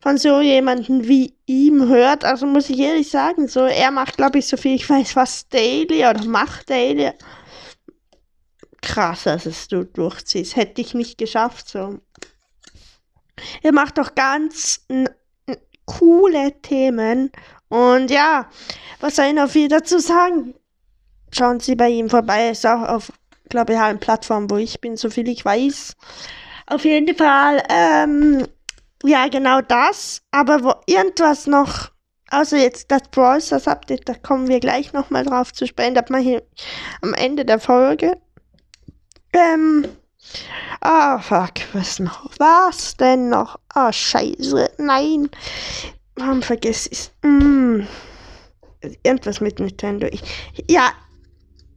von 0.00 0.18
so 0.18 0.42
jemanden 0.42 1.08
wie 1.08 1.32
ihm 1.46 1.88
hört. 1.88 2.26
Also 2.26 2.44
muss 2.44 2.68
ich 2.68 2.78
ehrlich 2.78 3.08
sagen, 3.08 3.48
so 3.48 3.60
er 3.60 3.90
macht, 3.90 4.18
glaube 4.18 4.38
ich, 4.38 4.48
so 4.48 4.58
viel 4.58 4.74
ich 4.74 4.90
weiß, 4.90 5.16
was 5.16 5.48
Daily 5.48 6.04
oder 6.04 6.26
macht 6.26 6.68
Daily 6.68 7.10
krass, 8.84 9.24
dass 9.24 9.46
es 9.46 9.68
du 9.68 9.84
durchziehst. 9.84 10.56
Hätte 10.56 10.80
ich 10.80 10.94
nicht 10.94 11.18
geschafft, 11.18 11.68
so. 11.68 11.98
Er 13.62 13.72
macht 13.72 13.98
doch 13.98 14.14
ganz 14.14 14.86
coole 15.86 16.60
Themen. 16.62 17.30
Und 17.68 18.10
ja, 18.10 18.48
was 19.00 19.16
soll 19.16 19.26
ich 19.26 19.34
noch 19.34 19.48
viel 19.48 19.68
dazu 19.68 19.98
sagen? 19.98 20.54
Schauen 21.32 21.60
Sie 21.60 21.74
bei 21.74 21.88
ihm 21.88 22.08
vorbei. 22.08 22.50
Ist 22.50 22.66
auch 22.66 22.82
auf, 22.82 23.12
glaube 23.48 23.72
ich, 23.72 23.78
allen 23.78 23.98
Plattformen, 23.98 24.50
wo 24.50 24.56
ich 24.56 24.80
bin, 24.80 24.96
so 24.96 25.10
viel 25.10 25.28
ich 25.28 25.44
weiß. 25.44 25.96
Auf 26.66 26.84
jeden 26.84 27.14
Fall, 27.16 27.62
ähm, 27.68 28.46
ja, 29.02 29.28
genau 29.28 29.60
das. 29.60 30.22
Aber 30.30 30.62
wo 30.62 30.74
irgendwas 30.86 31.46
noch, 31.46 31.90
außer 32.30 32.58
jetzt 32.58 32.90
das 32.90 33.02
Brawl 33.10 33.40
Stars 33.40 33.68
Update, 33.68 34.08
da 34.08 34.14
kommen 34.14 34.48
wir 34.48 34.60
gleich 34.60 34.92
nochmal 34.92 35.24
drauf 35.24 35.52
zu 35.52 35.66
sprechen. 35.66 35.94
Das 35.94 36.08
mache 36.08 36.22
ich 36.22 36.42
am 37.02 37.12
Ende 37.14 37.44
der 37.44 37.58
Folge. 37.58 38.16
Ähm. 39.34 39.88
Ah, 40.80 41.18
fuck, 41.18 41.54
was 41.72 41.98
noch? 41.98 42.30
Was 42.38 42.96
denn 42.96 43.28
noch? 43.28 43.58
Ah, 43.74 43.88
oh, 43.88 43.92
scheiße. 43.92 44.70
Nein. 44.78 45.28
Warum 46.16 46.42
vergesse 46.42 46.90
ich 46.92 47.10
mm. 47.22 47.86
Irgendwas 49.02 49.40
mit 49.40 49.58
Nintendo. 49.58 50.06
Ich, 50.06 50.22
ja. 50.70 50.92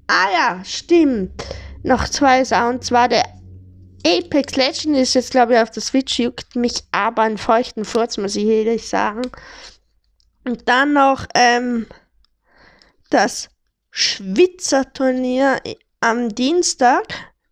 Ah 0.07 0.27
ja, 0.33 0.63
stimmt. 0.63 1.43
Noch 1.83 2.07
zwei 2.07 2.43
Sachen. 2.43 2.75
Und 2.75 2.83
zwar 2.83 3.07
der 3.09 3.25
Apex 4.05 4.55
Legend 4.55 4.95
ist 4.97 5.15
jetzt, 5.15 5.31
glaube 5.31 5.53
ich, 5.53 5.59
auf 5.59 5.71
der 5.71 5.83
Switch. 5.83 6.19
Juckt 6.19 6.55
mich 6.55 6.83
aber 6.91 7.23
einen 7.23 7.37
feuchten 7.37 7.85
Furz, 7.85 8.17
muss 8.17 8.35
ich 8.35 8.45
ehrlich 8.45 8.87
sagen. 8.87 9.23
Und 10.45 10.69
dann 10.69 10.93
noch 10.93 11.25
ähm, 11.33 11.87
das 13.09 13.49
Schwitzer 13.91 14.91
Turnier 14.93 15.59
am 15.99 16.29
Dienstag 16.29 17.03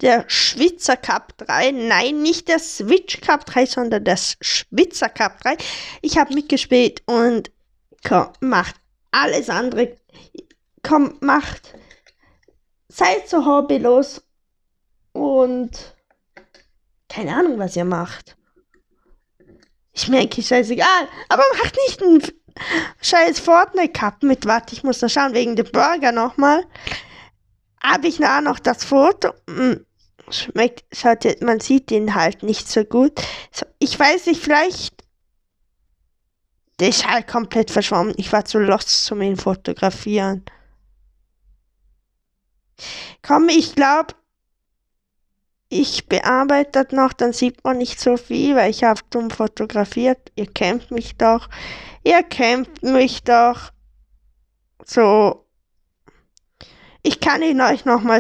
der 0.01 0.25
Schwitzer 0.27 0.97
Cup 0.97 1.37
3. 1.37 1.71
Nein, 1.71 2.21
nicht 2.21 2.47
der 2.47 2.59
Switch 2.59 3.21
Cup 3.21 3.45
3, 3.45 3.65
sondern 3.65 4.03
der 4.03 4.17
Schwitzer 4.17 5.09
Cup 5.09 5.39
3. 5.41 5.57
Ich 6.01 6.17
habe 6.17 6.33
mitgespielt 6.33 7.01
und 7.05 7.51
komm, 8.07 8.29
macht 8.39 8.75
alles 9.11 9.49
andere. 9.49 9.95
Komm, 10.83 11.17
macht. 11.21 11.73
Seid 12.89 13.27
so 13.27 13.45
hobbylos 13.45 14.21
und 15.13 15.71
keine 17.09 17.35
Ahnung, 17.35 17.57
was 17.57 17.75
ihr 17.75 17.85
macht. 17.85 18.35
Ich 19.93 20.09
merke, 20.09 20.41
scheißegal. 20.41 21.07
Aber 21.29 21.43
macht 21.57 21.77
nicht 21.87 22.03
einen 22.03 22.21
scheiß 23.01 23.39
Fortnite 23.39 23.93
Cup 23.93 24.21
mit. 24.23 24.45
Warte, 24.45 24.75
ich 24.75 24.83
muss 24.83 25.01
noch 25.01 25.09
schauen, 25.09 25.33
wegen 25.33 25.55
dem 25.55 25.71
Burger 25.71 26.11
nochmal 26.11 26.65
habe 27.85 28.07
ich 28.07 28.17
da 28.17 28.41
noch 28.41 28.59
das 28.59 28.83
Foto. 28.83 29.33
Hm, 29.49 29.85
schmeckt, 30.29 30.83
schaut, 30.95 31.25
man 31.41 31.59
sieht 31.59 31.91
ihn 31.91 32.15
halt 32.15 32.43
nicht 32.43 32.67
so 32.67 32.83
gut. 32.83 33.21
Ich 33.79 33.99
weiß 33.99 34.27
nicht, 34.27 34.41
vielleicht. 34.41 34.93
Der 36.79 36.89
ist 36.89 37.07
halt 37.07 37.27
komplett 37.27 37.71
verschwommen. 37.71 38.13
Ich 38.17 38.33
war 38.33 38.43
zu 38.43 38.59
lost 38.59 39.05
zum 39.05 39.21
ihn 39.21 39.37
fotografieren. 39.37 40.43
Komm, 43.21 43.47
ich 43.47 43.75
glaube, 43.75 44.13
ich 45.69 46.07
bearbeite 46.07 46.83
das 46.83 46.91
noch, 46.91 47.13
dann 47.13 47.33
sieht 47.33 47.63
man 47.63 47.77
nicht 47.77 47.99
so 47.99 48.17
viel, 48.17 48.55
weil 48.55 48.69
ich 48.69 48.83
habe 48.83 49.01
dumm 49.09 49.31
fotografiert. 49.31 50.31
Ihr 50.35 50.47
kennt 50.47 50.91
mich 50.91 51.17
doch. 51.17 51.49
Ihr 52.03 52.23
kennt 52.23 52.83
mich 52.83 53.23
doch. 53.23 53.71
So, 54.85 55.44
ich 57.05 57.19
kann 57.19 57.43
ihn 57.43 57.61
euch 57.61 57.85
nochmal 57.85 58.19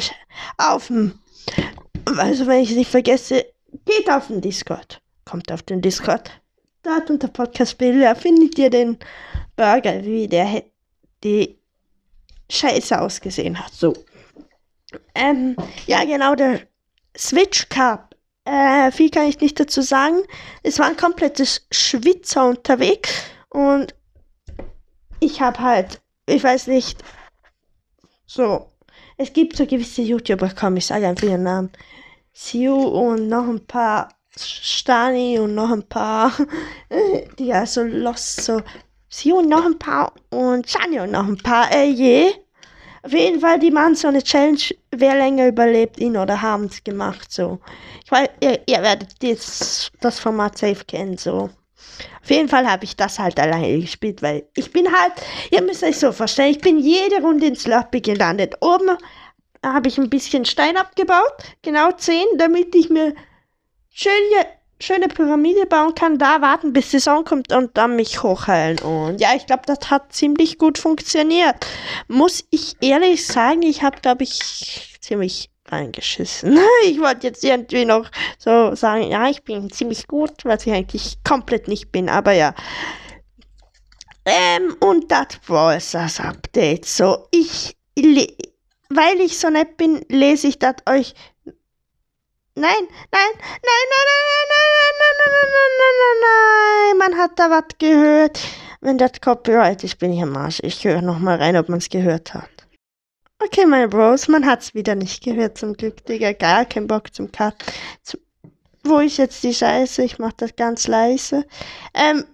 auf 0.57 0.87
dem, 0.87 1.19
also 2.05 2.45
wenn 2.45 2.61
ich 2.61 2.69
es 2.69 2.77
nicht 2.77 2.91
vergesse, 2.91 3.45
geht 3.85 4.09
auf 4.09 4.27
den 4.27 4.41
Discord. 4.41 5.01
Kommt 5.25 5.51
auf 5.51 5.63
den 5.63 5.81
Discord. 5.81 6.29
Dort 6.83 7.09
unter 7.09 7.27
Podcast 7.27 7.79
Bilder 7.79 8.15
findet 8.15 8.59
ihr 8.59 8.69
den 8.69 8.99
Burger, 9.55 10.03
wie 10.03 10.27
der 10.27 10.63
die 11.23 11.57
Scheiße 12.51 13.01
ausgesehen 13.01 13.59
hat. 13.59 13.73
So. 13.73 13.93
Ähm, 15.15 15.55
ja, 15.87 16.05
genau, 16.05 16.35
der 16.35 16.61
Switch 17.17 17.67
Cup. 17.69 18.15
Äh, 18.43 18.91
viel 18.91 19.09
kann 19.09 19.25
ich 19.25 19.41
nicht 19.41 19.59
dazu 19.59 19.81
sagen. 19.81 20.21
Es 20.61 20.77
war 20.77 20.85
ein 20.85 20.97
komplettes 20.97 21.65
Schwitzer 21.71 22.47
unterwegs 22.49 23.23
und 23.49 23.95
ich 25.19 25.41
habe 25.41 25.59
halt, 25.59 26.01
ich 26.27 26.43
weiß 26.43 26.67
nicht, 26.67 27.03
so 28.27 28.71
es 29.17 29.33
gibt 29.33 29.55
so 29.55 29.65
gewisse 29.65 30.01
YouTuber, 30.01 30.51
komm, 30.57 30.77
ich 30.77 30.85
sage 30.85 31.07
einfach 31.07 31.27
ihren 31.27 31.43
Namen. 31.43 31.71
Siu 32.33 32.75
und 32.75 33.29
noch 33.29 33.47
ein 33.47 33.65
paar 33.65 34.09
Stani 34.37 35.39
und 35.39 35.55
noch 35.55 35.71
ein 35.71 35.87
paar, 35.87 36.33
die 37.39 37.47
ja 37.47 37.65
so 37.65 37.83
lost, 37.83 38.43
so 38.43 38.61
Siu 39.09 39.37
und 39.37 39.49
noch 39.49 39.65
ein 39.65 39.79
paar 39.79 40.11
und 40.29 40.69
Stani 40.69 40.99
und 40.99 41.11
noch 41.11 41.25
ein 41.25 41.37
paar, 41.37 41.71
äh, 41.71 41.85
je. 41.85 42.33
Auf 43.03 43.13
jeden 43.13 43.39
Fall, 43.39 43.59
die 43.59 43.71
machen 43.71 43.95
so 43.95 44.07
eine 44.07 44.23
Challenge, 44.23 44.59
wer 44.91 45.15
länger 45.15 45.47
überlebt, 45.47 45.99
ihn 45.99 46.17
oder 46.17 46.41
haben 46.41 46.65
es 46.65 46.83
gemacht, 46.83 47.31
so. 47.31 47.59
Ich 48.03 48.11
weiß, 48.11 48.27
ihr, 48.41 48.59
ihr 48.65 48.81
werdet 48.81 49.23
das, 49.23 49.91
das 50.01 50.19
Format 50.19 50.57
safe 50.57 50.83
kennen, 50.85 51.17
so. 51.17 51.49
Auf 52.21 52.29
jeden 52.29 52.49
Fall 52.49 52.69
habe 52.69 52.83
ich 52.85 52.95
das 52.95 53.19
halt 53.19 53.39
alleine 53.39 53.79
gespielt, 53.79 54.21
weil 54.21 54.47
ich 54.55 54.71
bin 54.71 54.91
halt, 54.91 55.13
ihr 55.51 55.61
müsst 55.61 55.83
euch 55.83 55.97
so 55.97 56.11
vorstellen, 56.11 56.51
ich 56.51 56.59
bin 56.59 56.79
jede 56.79 57.21
Runde 57.21 57.47
ins 57.47 57.67
Lobby 57.67 58.01
gelandet. 58.01 58.55
Oben 58.61 58.97
habe 59.63 59.87
ich 59.87 59.97
ein 59.97 60.09
bisschen 60.09 60.45
Stein 60.45 60.77
abgebaut, 60.77 61.33
genau 61.61 61.91
10, 61.91 62.25
damit 62.37 62.73
ich 62.75 62.89
mir 62.89 63.13
schöne, 63.89 64.45
schöne 64.79 65.07
Pyramide 65.07 65.65
bauen 65.65 65.95
kann, 65.95 66.17
da 66.17 66.41
warten, 66.41 66.73
bis 66.73 66.91
die 66.91 66.99
Sonne 66.99 67.23
kommt 67.23 67.51
und 67.51 67.77
dann 67.77 67.95
mich 67.95 68.21
hochheilen. 68.21 68.79
Und 68.79 69.21
ja, 69.21 69.29
ich 69.35 69.45
glaube, 69.45 69.63
das 69.65 69.89
hat 69.89 70.13
ziemlich 70.13 70.57
gut 70.57 70.77
funktioniert. 70.77 71.55
Muss 72.07 72.43
ich 72.51 72.75
ehrlich 72.81 73.25
sagen, 73.25 73.61
ich 73.61 73.83
habe, 73.83 74.01
glaube 74.01 74.23
ich, 74.23 74.97
ziemlich 74.99 75.49
reingeschissen. 75.67 76.57
Ich 76.85 76.99
wollte 76.99 77.27
jetzt 77.27 77.43
irgendwie 77.43 77.85
noch 77.85 78.09
so 78.37 78.75
sagen, 78.75 79.09
ja, 79.09 79.27
ich 79.29 79.43
bin 79.43 79.71
ziemlich 79.71 80.07
gut, 80.07 80.31
was 80.43 80.65
ich 80.65 80.73
eigentlich 80.73 81.17
komplett 81.23 81.67
nicht 81.67 81.91
bin, 81.91 82.09
aber 82.09 82.33
ja. 82.33 82.53
Ähm, 84.25 84.75
und 84.79 85.11
das 85.11 85.39
war 85.47 85.75
es, 85.75 85.91
das 85.91 86.19
Update. 86.19 86.85
So, 86.85 87.27
ich, 87.31 87.75
weil 87.95 89.21
ich 89.21 89.37
so 89.37 89.49
nett 89.49 89.77
bin, 89.77 90.03
lese 90.09 90.47
ich 90.47 90.59
das 90.59 90.75
euch. 90.87 91.13
Nein, 92.57 92.71
nein, 92.71 92.87
nein, 93.11 93.31
nein, 93.61 93.85
nein, 93.89 94.19
nein, 94.21 94.71
nein, 94.71 94.95
nein, 94.99 95.19
nein, 95.19 95.31
nein, 95.31 95.49
nein, 95.51 95.73
nein, 95.77 95.95
nein, 95.99 96.17
nein, 96.21 96.97
man 96.97 97.17
hat 97.21 97.37
da 97.37 97.49
was 97.49 97.77
gehört. 97.77 98.39
Wenn 98.81 98.97
das 98.97 99.19
Copyright 99.19 99.83
ist, 99.83 99.99
bin 99.99 100.13
ich 100.13 100.21
am 100.21 100.37
Arsch. 100.37 100.59
Ich 100.63 100.83
höre 100.83 101.01
nochmal 101.01 101.37
rein, 101.37 101.57
ob 101.57 101.69
man 101.69 101.79
es 101.79 101.89
gehört 101.89 102.33
hat. 102.33 102.54
Okay, 103.39 103.65
meine 103.65 103.87
Bros, 103.89 104.27
man 104.27 104.45
hat's 104.45 104.73
wieder 104.73 104.95
nicht 104.95 105.23
gehört 105.23 105.57
zum 105.57 105.73
Glück, 105.73 106.05
Digga. 106.05 106.33
Gar 106.33 106.65
kein 106.65 106.87
Bock 106.87 107.13
zum 107.13 107.31
Cut. 107.31 107.55
Zum, 108.01 108.19
wo 108.83 108.99
ist 108.99 109.17
jetzt 109.17 109.43
die 109.43 109.53
Scheiße? 109.53 110.03
Ich 110.03 110.19
mach 110.19 110.33
das 110.33 110.55
ganz 110.55 110.87
leise. 110.87 111.45
Ähm, 111.93 112.25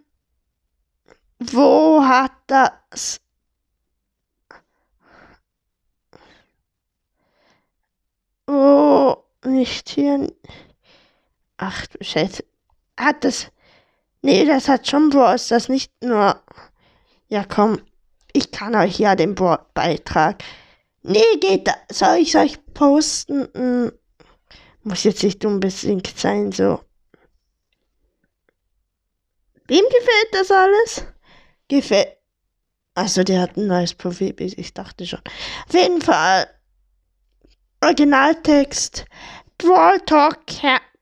wo 1.40 2.04
hat 2.06 2.32
das... 2.48 3.20
Wo... 8.48 9.24
Nicht 9.46 9.90
hier... 9.90 10.32
Ach 11.58 11.88
du 11.88 12.04
Scheiße. 12.04 12.44
Hat 13.00 13.24
das... 13.24 13.48
Nee, 14.22 14.46
das 14.46 14.68
hat 14.68 14.88
schon 14.88 15.10
Bros, 15.10 15.48
das 15.48 15.68
nicht 15.68 15.92
nur... 16.04 16.40
Ja 17.28 17.46
komm, 17.46 17.82
ich 18.34 18.52
kann 18.52 18.76
euch 18.76 19.00
ja 19.00 19.16
den 19.16 19.36
Beitrag 19.36 20.44
Nee, 21.04 21.38
geht 21.40 21.68
da. 21.68 21.76
Soll 21.92 22.18
ich 22.18 22.36
euch 22.38 22.60
posten? 22.74 23.48
Hm. 23.54 23.92
Muss 24.84 25.04
jetzt 25.04 25.24
nicht 25.24 25.44
unbedingt 25.46 26.18
sein, 26.18 26.52
so. 26.52 26.84
Wem 29.68 29.86
gefällt 29.86 30.30
das 30.34 30.52
alles? 30.52 31.06
Gefällt. 31.68 32.18
Also, 32.94 33.24
der 33.24 33.42
hat 33.42 33.58
ein 33.58 33.68
neues 33.68 33.94
Profilbild, 33.94 34.58
ich 34.58 34.74
dachte 34.74 35.06
schon. 35.06 35.22
Auf 35.68 35.74
jeden 35.74 36.02
Fall. 36.02 36.48
Originaltext. 37.82 39.06
Brawl 39.58 40.00
Talk 40.02 40.46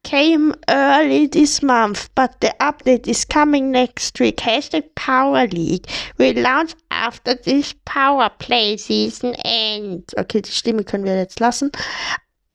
came 0.02 0.54
early 0.68 1.26
this 1.26 1.62
month, 1.62 2.10
but 2.14 2.40
the 2.40 2.54
update 2.60 3.06
is 3.06 3.24
coming 3.24 3.70
next 3.70 4.18
week. 4.20 4.38
Hashtag 4.38 4.94
Power 4.94 5.46
League 5.46 5.86
will 6.18 6.34
launch 6.36 6.74
after 6.90 7.34
this 7.34 7.74
Power 7.84 8.30
Play 8.38 8.76
season 8.76 9.34
ends. 9.44 10.14
Okay, 10.18 10.40
die 10.40 10.50
Stimme 10.50 10.84
können 10.84 11.04
wir 11.04 11.16
jetzt 11.16 11.40
lassen. 11.40 11.70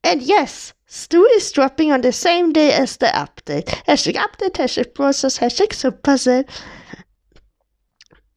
And 0.04 0.22
yes, 0.22 0.74
Stu 0.88 1.26
is 1.36 1.52
dropping 1.52 1.92
on 1.92 2.02
the 2.02 2.12
same 2.12 2.54
day 2.54 2.72
as 2.72 2.98
the 2.98 3.08
update. 3.08 3.68
Hashtag 3.88 4.16
Update, 4.16 4.54
Hashtag 4.54 4.94
Process, 4.94 5.40
Hashtag 5.40 5.74
Supercell. 5.74 6.48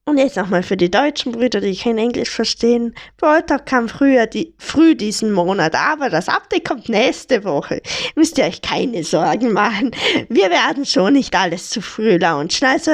Und 0.09 0.17
jetzt 0.17 0.38
nochmal 0.38 0.62
für 0.62 0.79
die 0.79 0.91
deutschen 0.91 1.33
Brüder, 1.33 1.61
die 1.61 1.77
kein 1.77 1.99
Englisch 1.99 2.31
verstehen. 2.31 2.95
Balltalk 3.19 3.67
kam 3.67 3.91
früher 3.91 4.27
die, 4.27 4.55
früh 4.57 4.95
diesen 4.95 5.33
Monat, 5.33 5.75
aber 5.75 6.09
das 6.09 6.31
Update 6.31 6.67
kommt 6.67 6.88
nächste 6.88 7.45
Woche. 7.45 7.83
Müsst 8.15 8.38
ihr 8.38 8.45
euch 8.45 8.62
keine 8.62 9.05
Sorgen 9.05 9.53
machen. 9.53 9.91
Wir 10.31 10.49
werden 10.49 10.87
schon 10.87 11.12
nicht 11.12 11.37
alles 11.37 11.69
zu 11.69 11.83
früh 11.83 12.17
launchen. 12.17 12.67
Also, 12.67 12.93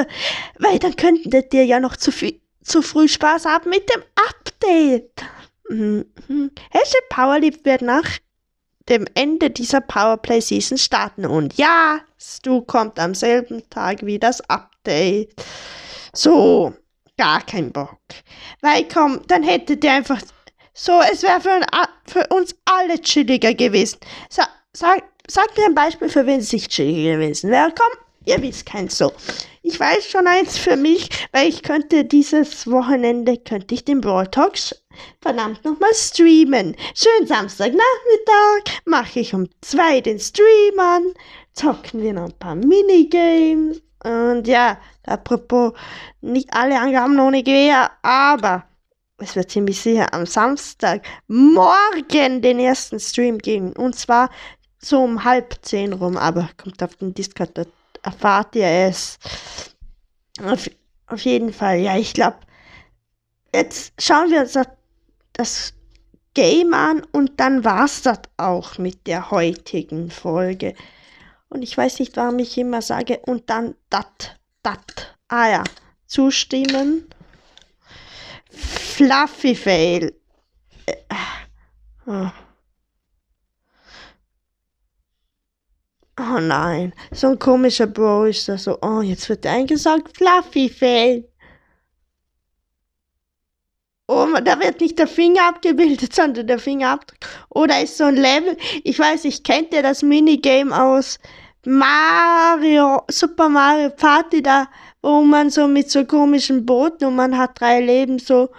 weil 0.59 0.77
dann 0.77 0.97
könntet 0.97 1.53
ihr 1.53 1.63
ja 1.63 1.79
noch 1.79 1.95
zu, 1.95 2.11
viel, 2.11 2.41
zu 2.61 2.81
früh 2.81 3.07
Spaß 3.07 3.45
haben 3.45 3.69
mit 3.69 3.89
dem 3.95 4.03
Update. 4.27 5.23
Mhm. 5.69 6.05
Hashtag 6.69 7.07
Powerleap 7.07 7.63
wird 7.63 7.81
nach 7.81 8.09
dem 8.89 9.05
Ende 9.13 9.51
dieser 9.51 9.79
Powerplay 9.79 10.41
Season 10.41 10.77
starten. 10.77 11.25
Und 11.25 11.57
ja, 11.57 12.01
Stu 12.19 12.61
kommt 12.61 12.99
am 12.99 13.15
selben 13.15 13.63
Tag 13.69 14.05
wie 14.05 14.19
das 14.19 14.41
Update. 14.49 15.33
So 16.11 16.73
gar 17.17 17.41
keinen 17.45 17.71
Bock. 17.71 17.97
Weil 18.61 18.87
komm, 18.87 19.21
dann 19.27 19.43
hättet 19.43 19.83
ihr 19.83 19.91
einfach 19.91 20.21
so, 20.73 20.99
es 21.11 21.23
wäre 21.23 21.39
für, 21.39 21.61
für, 22.05 22.27
uns 22.35 22.55
alle 22.65 22.99
chilliger 22.99 23.53
gewesen. 23.53 23.99
Sa 24.29 24.47
sag, 24.73 25.03
sag 25.27 25.57
mir 25.57 25.65
ein 25.65 25.75
Beispiel, 25.75 26.09
für 26.09 26.25
wen 26.25 26.39
es 26.39 26.51
nicht 26.51 26.69
chilliger 26.69 27.13
gewesen 27.13 27.49
wäre. 27.49 27.73
Komm, 27.77 27.91
ihr 28.25 28.41
wisst 28.41 28.65
keins 28.65 28.97
so. 28.97 29.13
Ich 29.61 29.79
weiß 29.79 30.05
schon 30.05 30.27
eins 30.27 30.57
für 30.57 30.75
mich, 30.75 31.09
weil 31.31 31.47
ich 31.47 31.63
könnte 31.63 32.05
dieses 32.05 32.69
Wochenende, 32.69 33.37
könnte 33.37 33.73
ich 33.73 33.85
den 33.85 34.01
Brawl 34.01 34.27
Talks 34.27 34.75
verdammt 35.21 35.63
nochmal 35.65 35.93
streamen. 35.93 36.75
Schön 36.93 37.25
Samstagnachmittag, 37.25 38.81
mache 38.85 39.21
ich 39.21 39.33
um 39.33 39.47
zwei 39.61 40.01
den 40.01 40.19
Stream 40.19 40.79
an, 40.79 41.13
zocken 41.53 42.03
wir 42.03 42.13
noch 42.13 42.25
ein 42.25 42.37
paar 42.37 42.55
Minigames 42.55 43.81
und 44.05 44.47
ja, 44.47 44.77
apropos, 45.03 45.73
nicht 46.21 46.53
alle 46.53 46.79
Angaben 46.79 47.19
ohne 47.19 47.41
Gewehr, 47.41 47.89
aber 48.03 48.65
es 49.17 49.35
wird 49.35 49.49
ziemlich 49.49 49.81
sicher 49.81 50.13
am 50.13 50.27
Samstag 50.27 51.03
morgen 51.27 52.41
den 52.41 52.59
ersten 52.59 52.99
Stream 52.99 53.39
geben. 53.39 53.73
Und 53.73 53.95
zwar 53.95 54.29
so 54.77 55.01
um 55.01 55.23
halb 55.23 55.57
zehn 55.63 55.93
rum, 55.93 56.17
aber 56.17 56.49
kommt 56.61 56.83
auf 56.83 56.95
den 56.97 57.15
Discord, 57.15 57.57
da 57.57 57.63
erfahrt 58.03 58.55
ihr 58.55 58.67
es. 58.67 59.17
Auf, 60.43 60.69
auf 61.07 61.21
jeden 61.21 61.51
Fall, 61.51 61.79
ja, 61.79 61.97
ich 61.97 62.13
glaube, 62.13 62.37
jetzt 63.55 63.93
schauen 63.99 64.29
wir 64.29 64.41
uns 64.41 64.57
das, 65.33 65.73
Game 66.35 66.73
an 66.73 67.01
und 67.13 67.39
dann 67.39 67.63
war 67.63 67.85
es 67.85 68.01
das 68.01 68.19
auch 68.35 68.77
mit 68.77 69.07
der 69.07 69.31
heutigen 69.31 70.11
Folge. 70.11 70.75
Und 71.49 71.61
ich 71.61 71.77
weiß 71.77 71.99
nicht, 71.99 72.17
warum 72.17 72.39
ich 72.39 72.57
immer 72.57 72.81
sage, 72.81 73.19
und 73.25 73.49
dann 73.49 73.75
dat, 73.89 74.39
dat. 74.63 75.17
Ah 75.27 75.49
ja, 75.49 75.63
zustimmen. 76.05 77.09
Fluffy 78.49 79.55
Fail. 79.55 80.13
Äh, 80.85 80.95
oh. 82.07 82.29
oh 86.19 86.39
nein, 86.39 86.93
so 87.11 87.27
ein 87.27 87.39
komischer 87.39 87.87
Bro 87.87 88.25
ist 88.25 88.47
da 88.47 88.57
so. 88.57 88.77
Oh, 88.81 89.01
jetzt 89.01 89.27
wird 89.29 89.45
eingesagt, 89.45 90.15
Fluffy 90.15 90.69
Fail. 90.69 91.27
Oh, 94.07 94.27
da 94.43 94.59
wird 94.59 94.81
nicht 94.81 94.99
der 94.99 95.07
Finger 95.07 95.47
abgebildet, 95.47 96.13
sondern 96.15 96.47
der 96.47 96.59
Fingerabdruck. 96.59 97.17
Oder 97.49 97.81
ist 97.81 97.97
so 97.97 98.03
ein 98.03 98.15
Level. 98.15 98.55
Ich 98.83 98.99
weiß, 98.99 99.25
ich 99.25 99.43
kennt 99.43 99.73
ja 99.73 99.81
das 99.81 100.03
Minigame 100.03 100.79
aus 100.79 101.19
Mario, 101.65 103.01
Super 103.09 103.49
Mario 103.49 103.89
Party 103.89 104.43
da, 104.43 104.67
wo 105.01 105.21
man 105.21 105.49
so 105.49 105.67
mit 105.67 105.89
so 105.89 106.05
komischen 106.05 106.65
Booten 106.65 107.05
und 107.05 107.15
man 107.15 107.35
hat 107.35 107.59
drei 107.59 107.81
Leben 107.81 108.19
so 108.19 108.49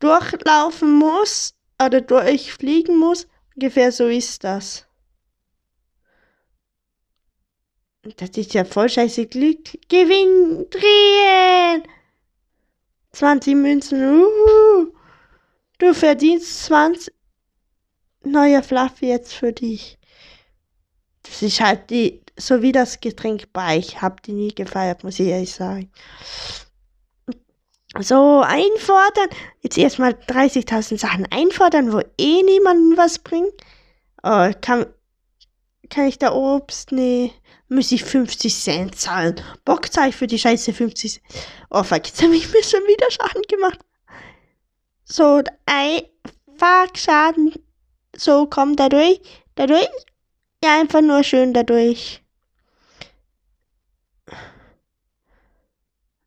durchlaufen 0.00 0.92
muss 0.94 1.54
oder 1.80 2.00
durchfliegen 2.00 2.96
muss. 2.98 3.28
Ungefähr 3.54 3.92
so 3.92 4.08
ist 4.08 4.42
das. 4.42 4.86
Das 8.16 8.30
ist 8.30 8.54
ja 8.54 8.64
voll 8.64 8.88
scheiße 8.88 9.26
Glück. 9.26 9.64
Gewinn 9.88 10.66
drehen! 10.70 11.82
20 13.12 13.54
Münzen. 13.54 14.22
Uhu. 14.22 14.95
Du 15.78 15.92
verdienst 15.92 16.64
20. 16.64 17.12
Neuer 18.24 18.62
Fluffy 18.62 19.08
jetzt 19.08 19.34
für 19.34 19.52
dich. 19.52 19.98
Das 21.22 21.42
ist 21.42 21.60
halt 21.60 21.90
die, 21.90 22.22
so 22.36 22.62
wie 22.62 22.72
das 22.72 23.00
Getränk 23.00 23.52
bei. 23.52 23.78
Ich 23.78 24.00
habe 24.00 24.16
die 24.24 24.32
nie 24.32 24.54
gefeiert, 24.54 25.04
muss 25.04 25.20
ich 25.20 25.28
ehrlich 25.28 25.52
sagen. 25.52 25.90
So, 27.98 28.42
einfordern. 28.42 29.28
Jetzt 29.60 29.78
erstmal 29.78 30.12
30.000 30.12 30.98
Sachen 30.98 31.26
einfordern, 31.30 31.92
wo 31.92 32.00
eh 32.18 32.42
niemanden 32.42 32.96
was 32.96 33.18
bringt. 33.18 33.54
Oh, 34.22 34.50
kann, 34.60 34.86
kann 35.88 36.06
ich 36.06 36.18
da 36.18 36.32
Obst? 36.32 36.92
Nee. 36.92 37.32
Muss 37.68 37.92
ich 37.92 38.04
50 38.04 38.54
Cent 38.54 38.98
zahlen. 38.98 39.40
Bock 39.64 39.92
zahle 39.92 40.10
ich 40.10 40.16
für 40.16 40.26
die 40.26 40.38
Scheiße 40.38 40.72
50 40.72 41.12
Cent. 41.14 41.24
Oh, 41.70 41.82
fuck, 41.82 42.06
jetzt 42.06 42.22
habe 42.22 42.36
ich 42.36 42.52
mir 42.52 42.62
schon 42.62 42.82
wieder 42.82 43.10
Schaden 43.10 43.42
gemacht. 43.48 43.78
So, 45.08 45.40
ein 45.66 46.02
Fuck, 46.58 46.98
Schaden. 46.98 47.52
So, 48.16 48.46
komm 48.46 48.74
dadurch. 48.74 49.20
Dadurch. 49.54 49.88
Ja, 50.64 50.80
einfach 50.80 51.00
nur 51.00 51.22
schön 51.22 51.54
dadurch. 51.54 52.22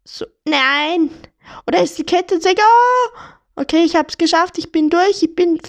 So, 0.06 0.26
nein. 0.46 1.12
Oder 1.68 1.84
ist 1.84 1.98
die 1.98 2.06
Kette 2.06 2.42
weg? 2.44 2.60
Oh, 2.62 3.10
okay, 3.56 3.84
ich 3.84 3.96
hab's 3.96 4.18
geschafft. 4.18 4.58
Ich 4.58 4.72
bin 4.72 4.90
durch. 4.90 5.24
Ich 5.24 5.36
bin. 5.36 5.60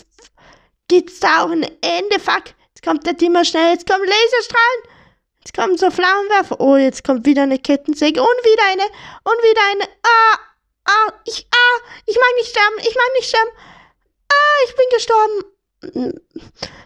Gibt's 0.86 1.18
da 1.20 1.44
auch 1.44 1.50
ein 1.50 1.64
Ende? 1.80 2.20
Fuck. 2.20 2.54
Jetzt 2.68 2.84
kommt 2.84 3.06
der 3.06 3.16
Timmer 3.16 3.44
schnell. 3.44 3.72
Jetzt 3.72 3.88
kommen 3.88 4.04
Laserstrahlen. 4.04 4.82
Jetzt 5.40 5.54
kommen 5.54 5.76
so 5.78 5.90
Flammenwerfer. 5.90 6.60
Oh, 6.60 6.76
jetzt 6.76 7.02
kommt 7.02 7.26
wieder 7.26 7.42
eine 7.42 7.58
Kettensäge. 7.58 8.20
Und 8.20 8.28
wieder 8.44 8.62
eine. 8.70 8.84
Und 8.84 9.42
wieder 9.42 9.60
eine. 9.72 9.84
Ah, 10.02 10.38
ah, 10.84 11.12
ich, 11.24 11.46
ah, 11.52 11.80
ich 12.06 12.16
mag 12.16 12.34
nicht 12.36 12.50
sterben. 12.50 12.78
Ich 12.78 12.94
mag 12.94 13.10
nicht 13.16 13.28
sterben. 13.28 13.50
Ah, 14.28 14.64
ich 14.66 14.76
bin 14.76 14.86
gestorben. 14.94 15.44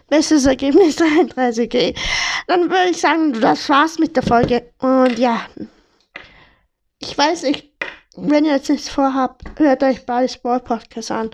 Bestes 0.09 0.45
Ergebnis 0.45 0.95
33. 0.97 1.65
Okay. 1.65 1.95
Dann 2.47 2.69
würde 2.69 2.91
ich 2.91 3.01
sagen, 3.01 3.39
das 3.39 3.67
war's 3.69 3.99
mit 3.99 4.15
der 4.15 4.23
Folge. 4.23 4.71
Und 4.79 5.17
ja, 5.19 5.45
ich 6.99 7.17
weiß 7.17 7.43
nicht, 7.43 7.71
wenn 8.15 8.45
ihr 8.45 8.53
jetzt 8.53 8.69
nichts 8.69 8.89
vorhabt, 8.89 9.43
hört 9.57 9.83
euch 9.83 10.05
Ball 10.05 10.29
Sport 10.29 10.65
Podcast 10.65 11.11
an. 11.11 11.31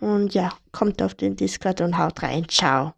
Und 0.00 0.34
ja, 0.34 0.52
kommt 0.72 1.02
auf 1.02 1.14
den 1.14 1.36
Discord 1.36 1.80
und 1.80 1.98
haut 1.98 2.22
rein. 2.22 2.48
Ciao. 2.48 2.94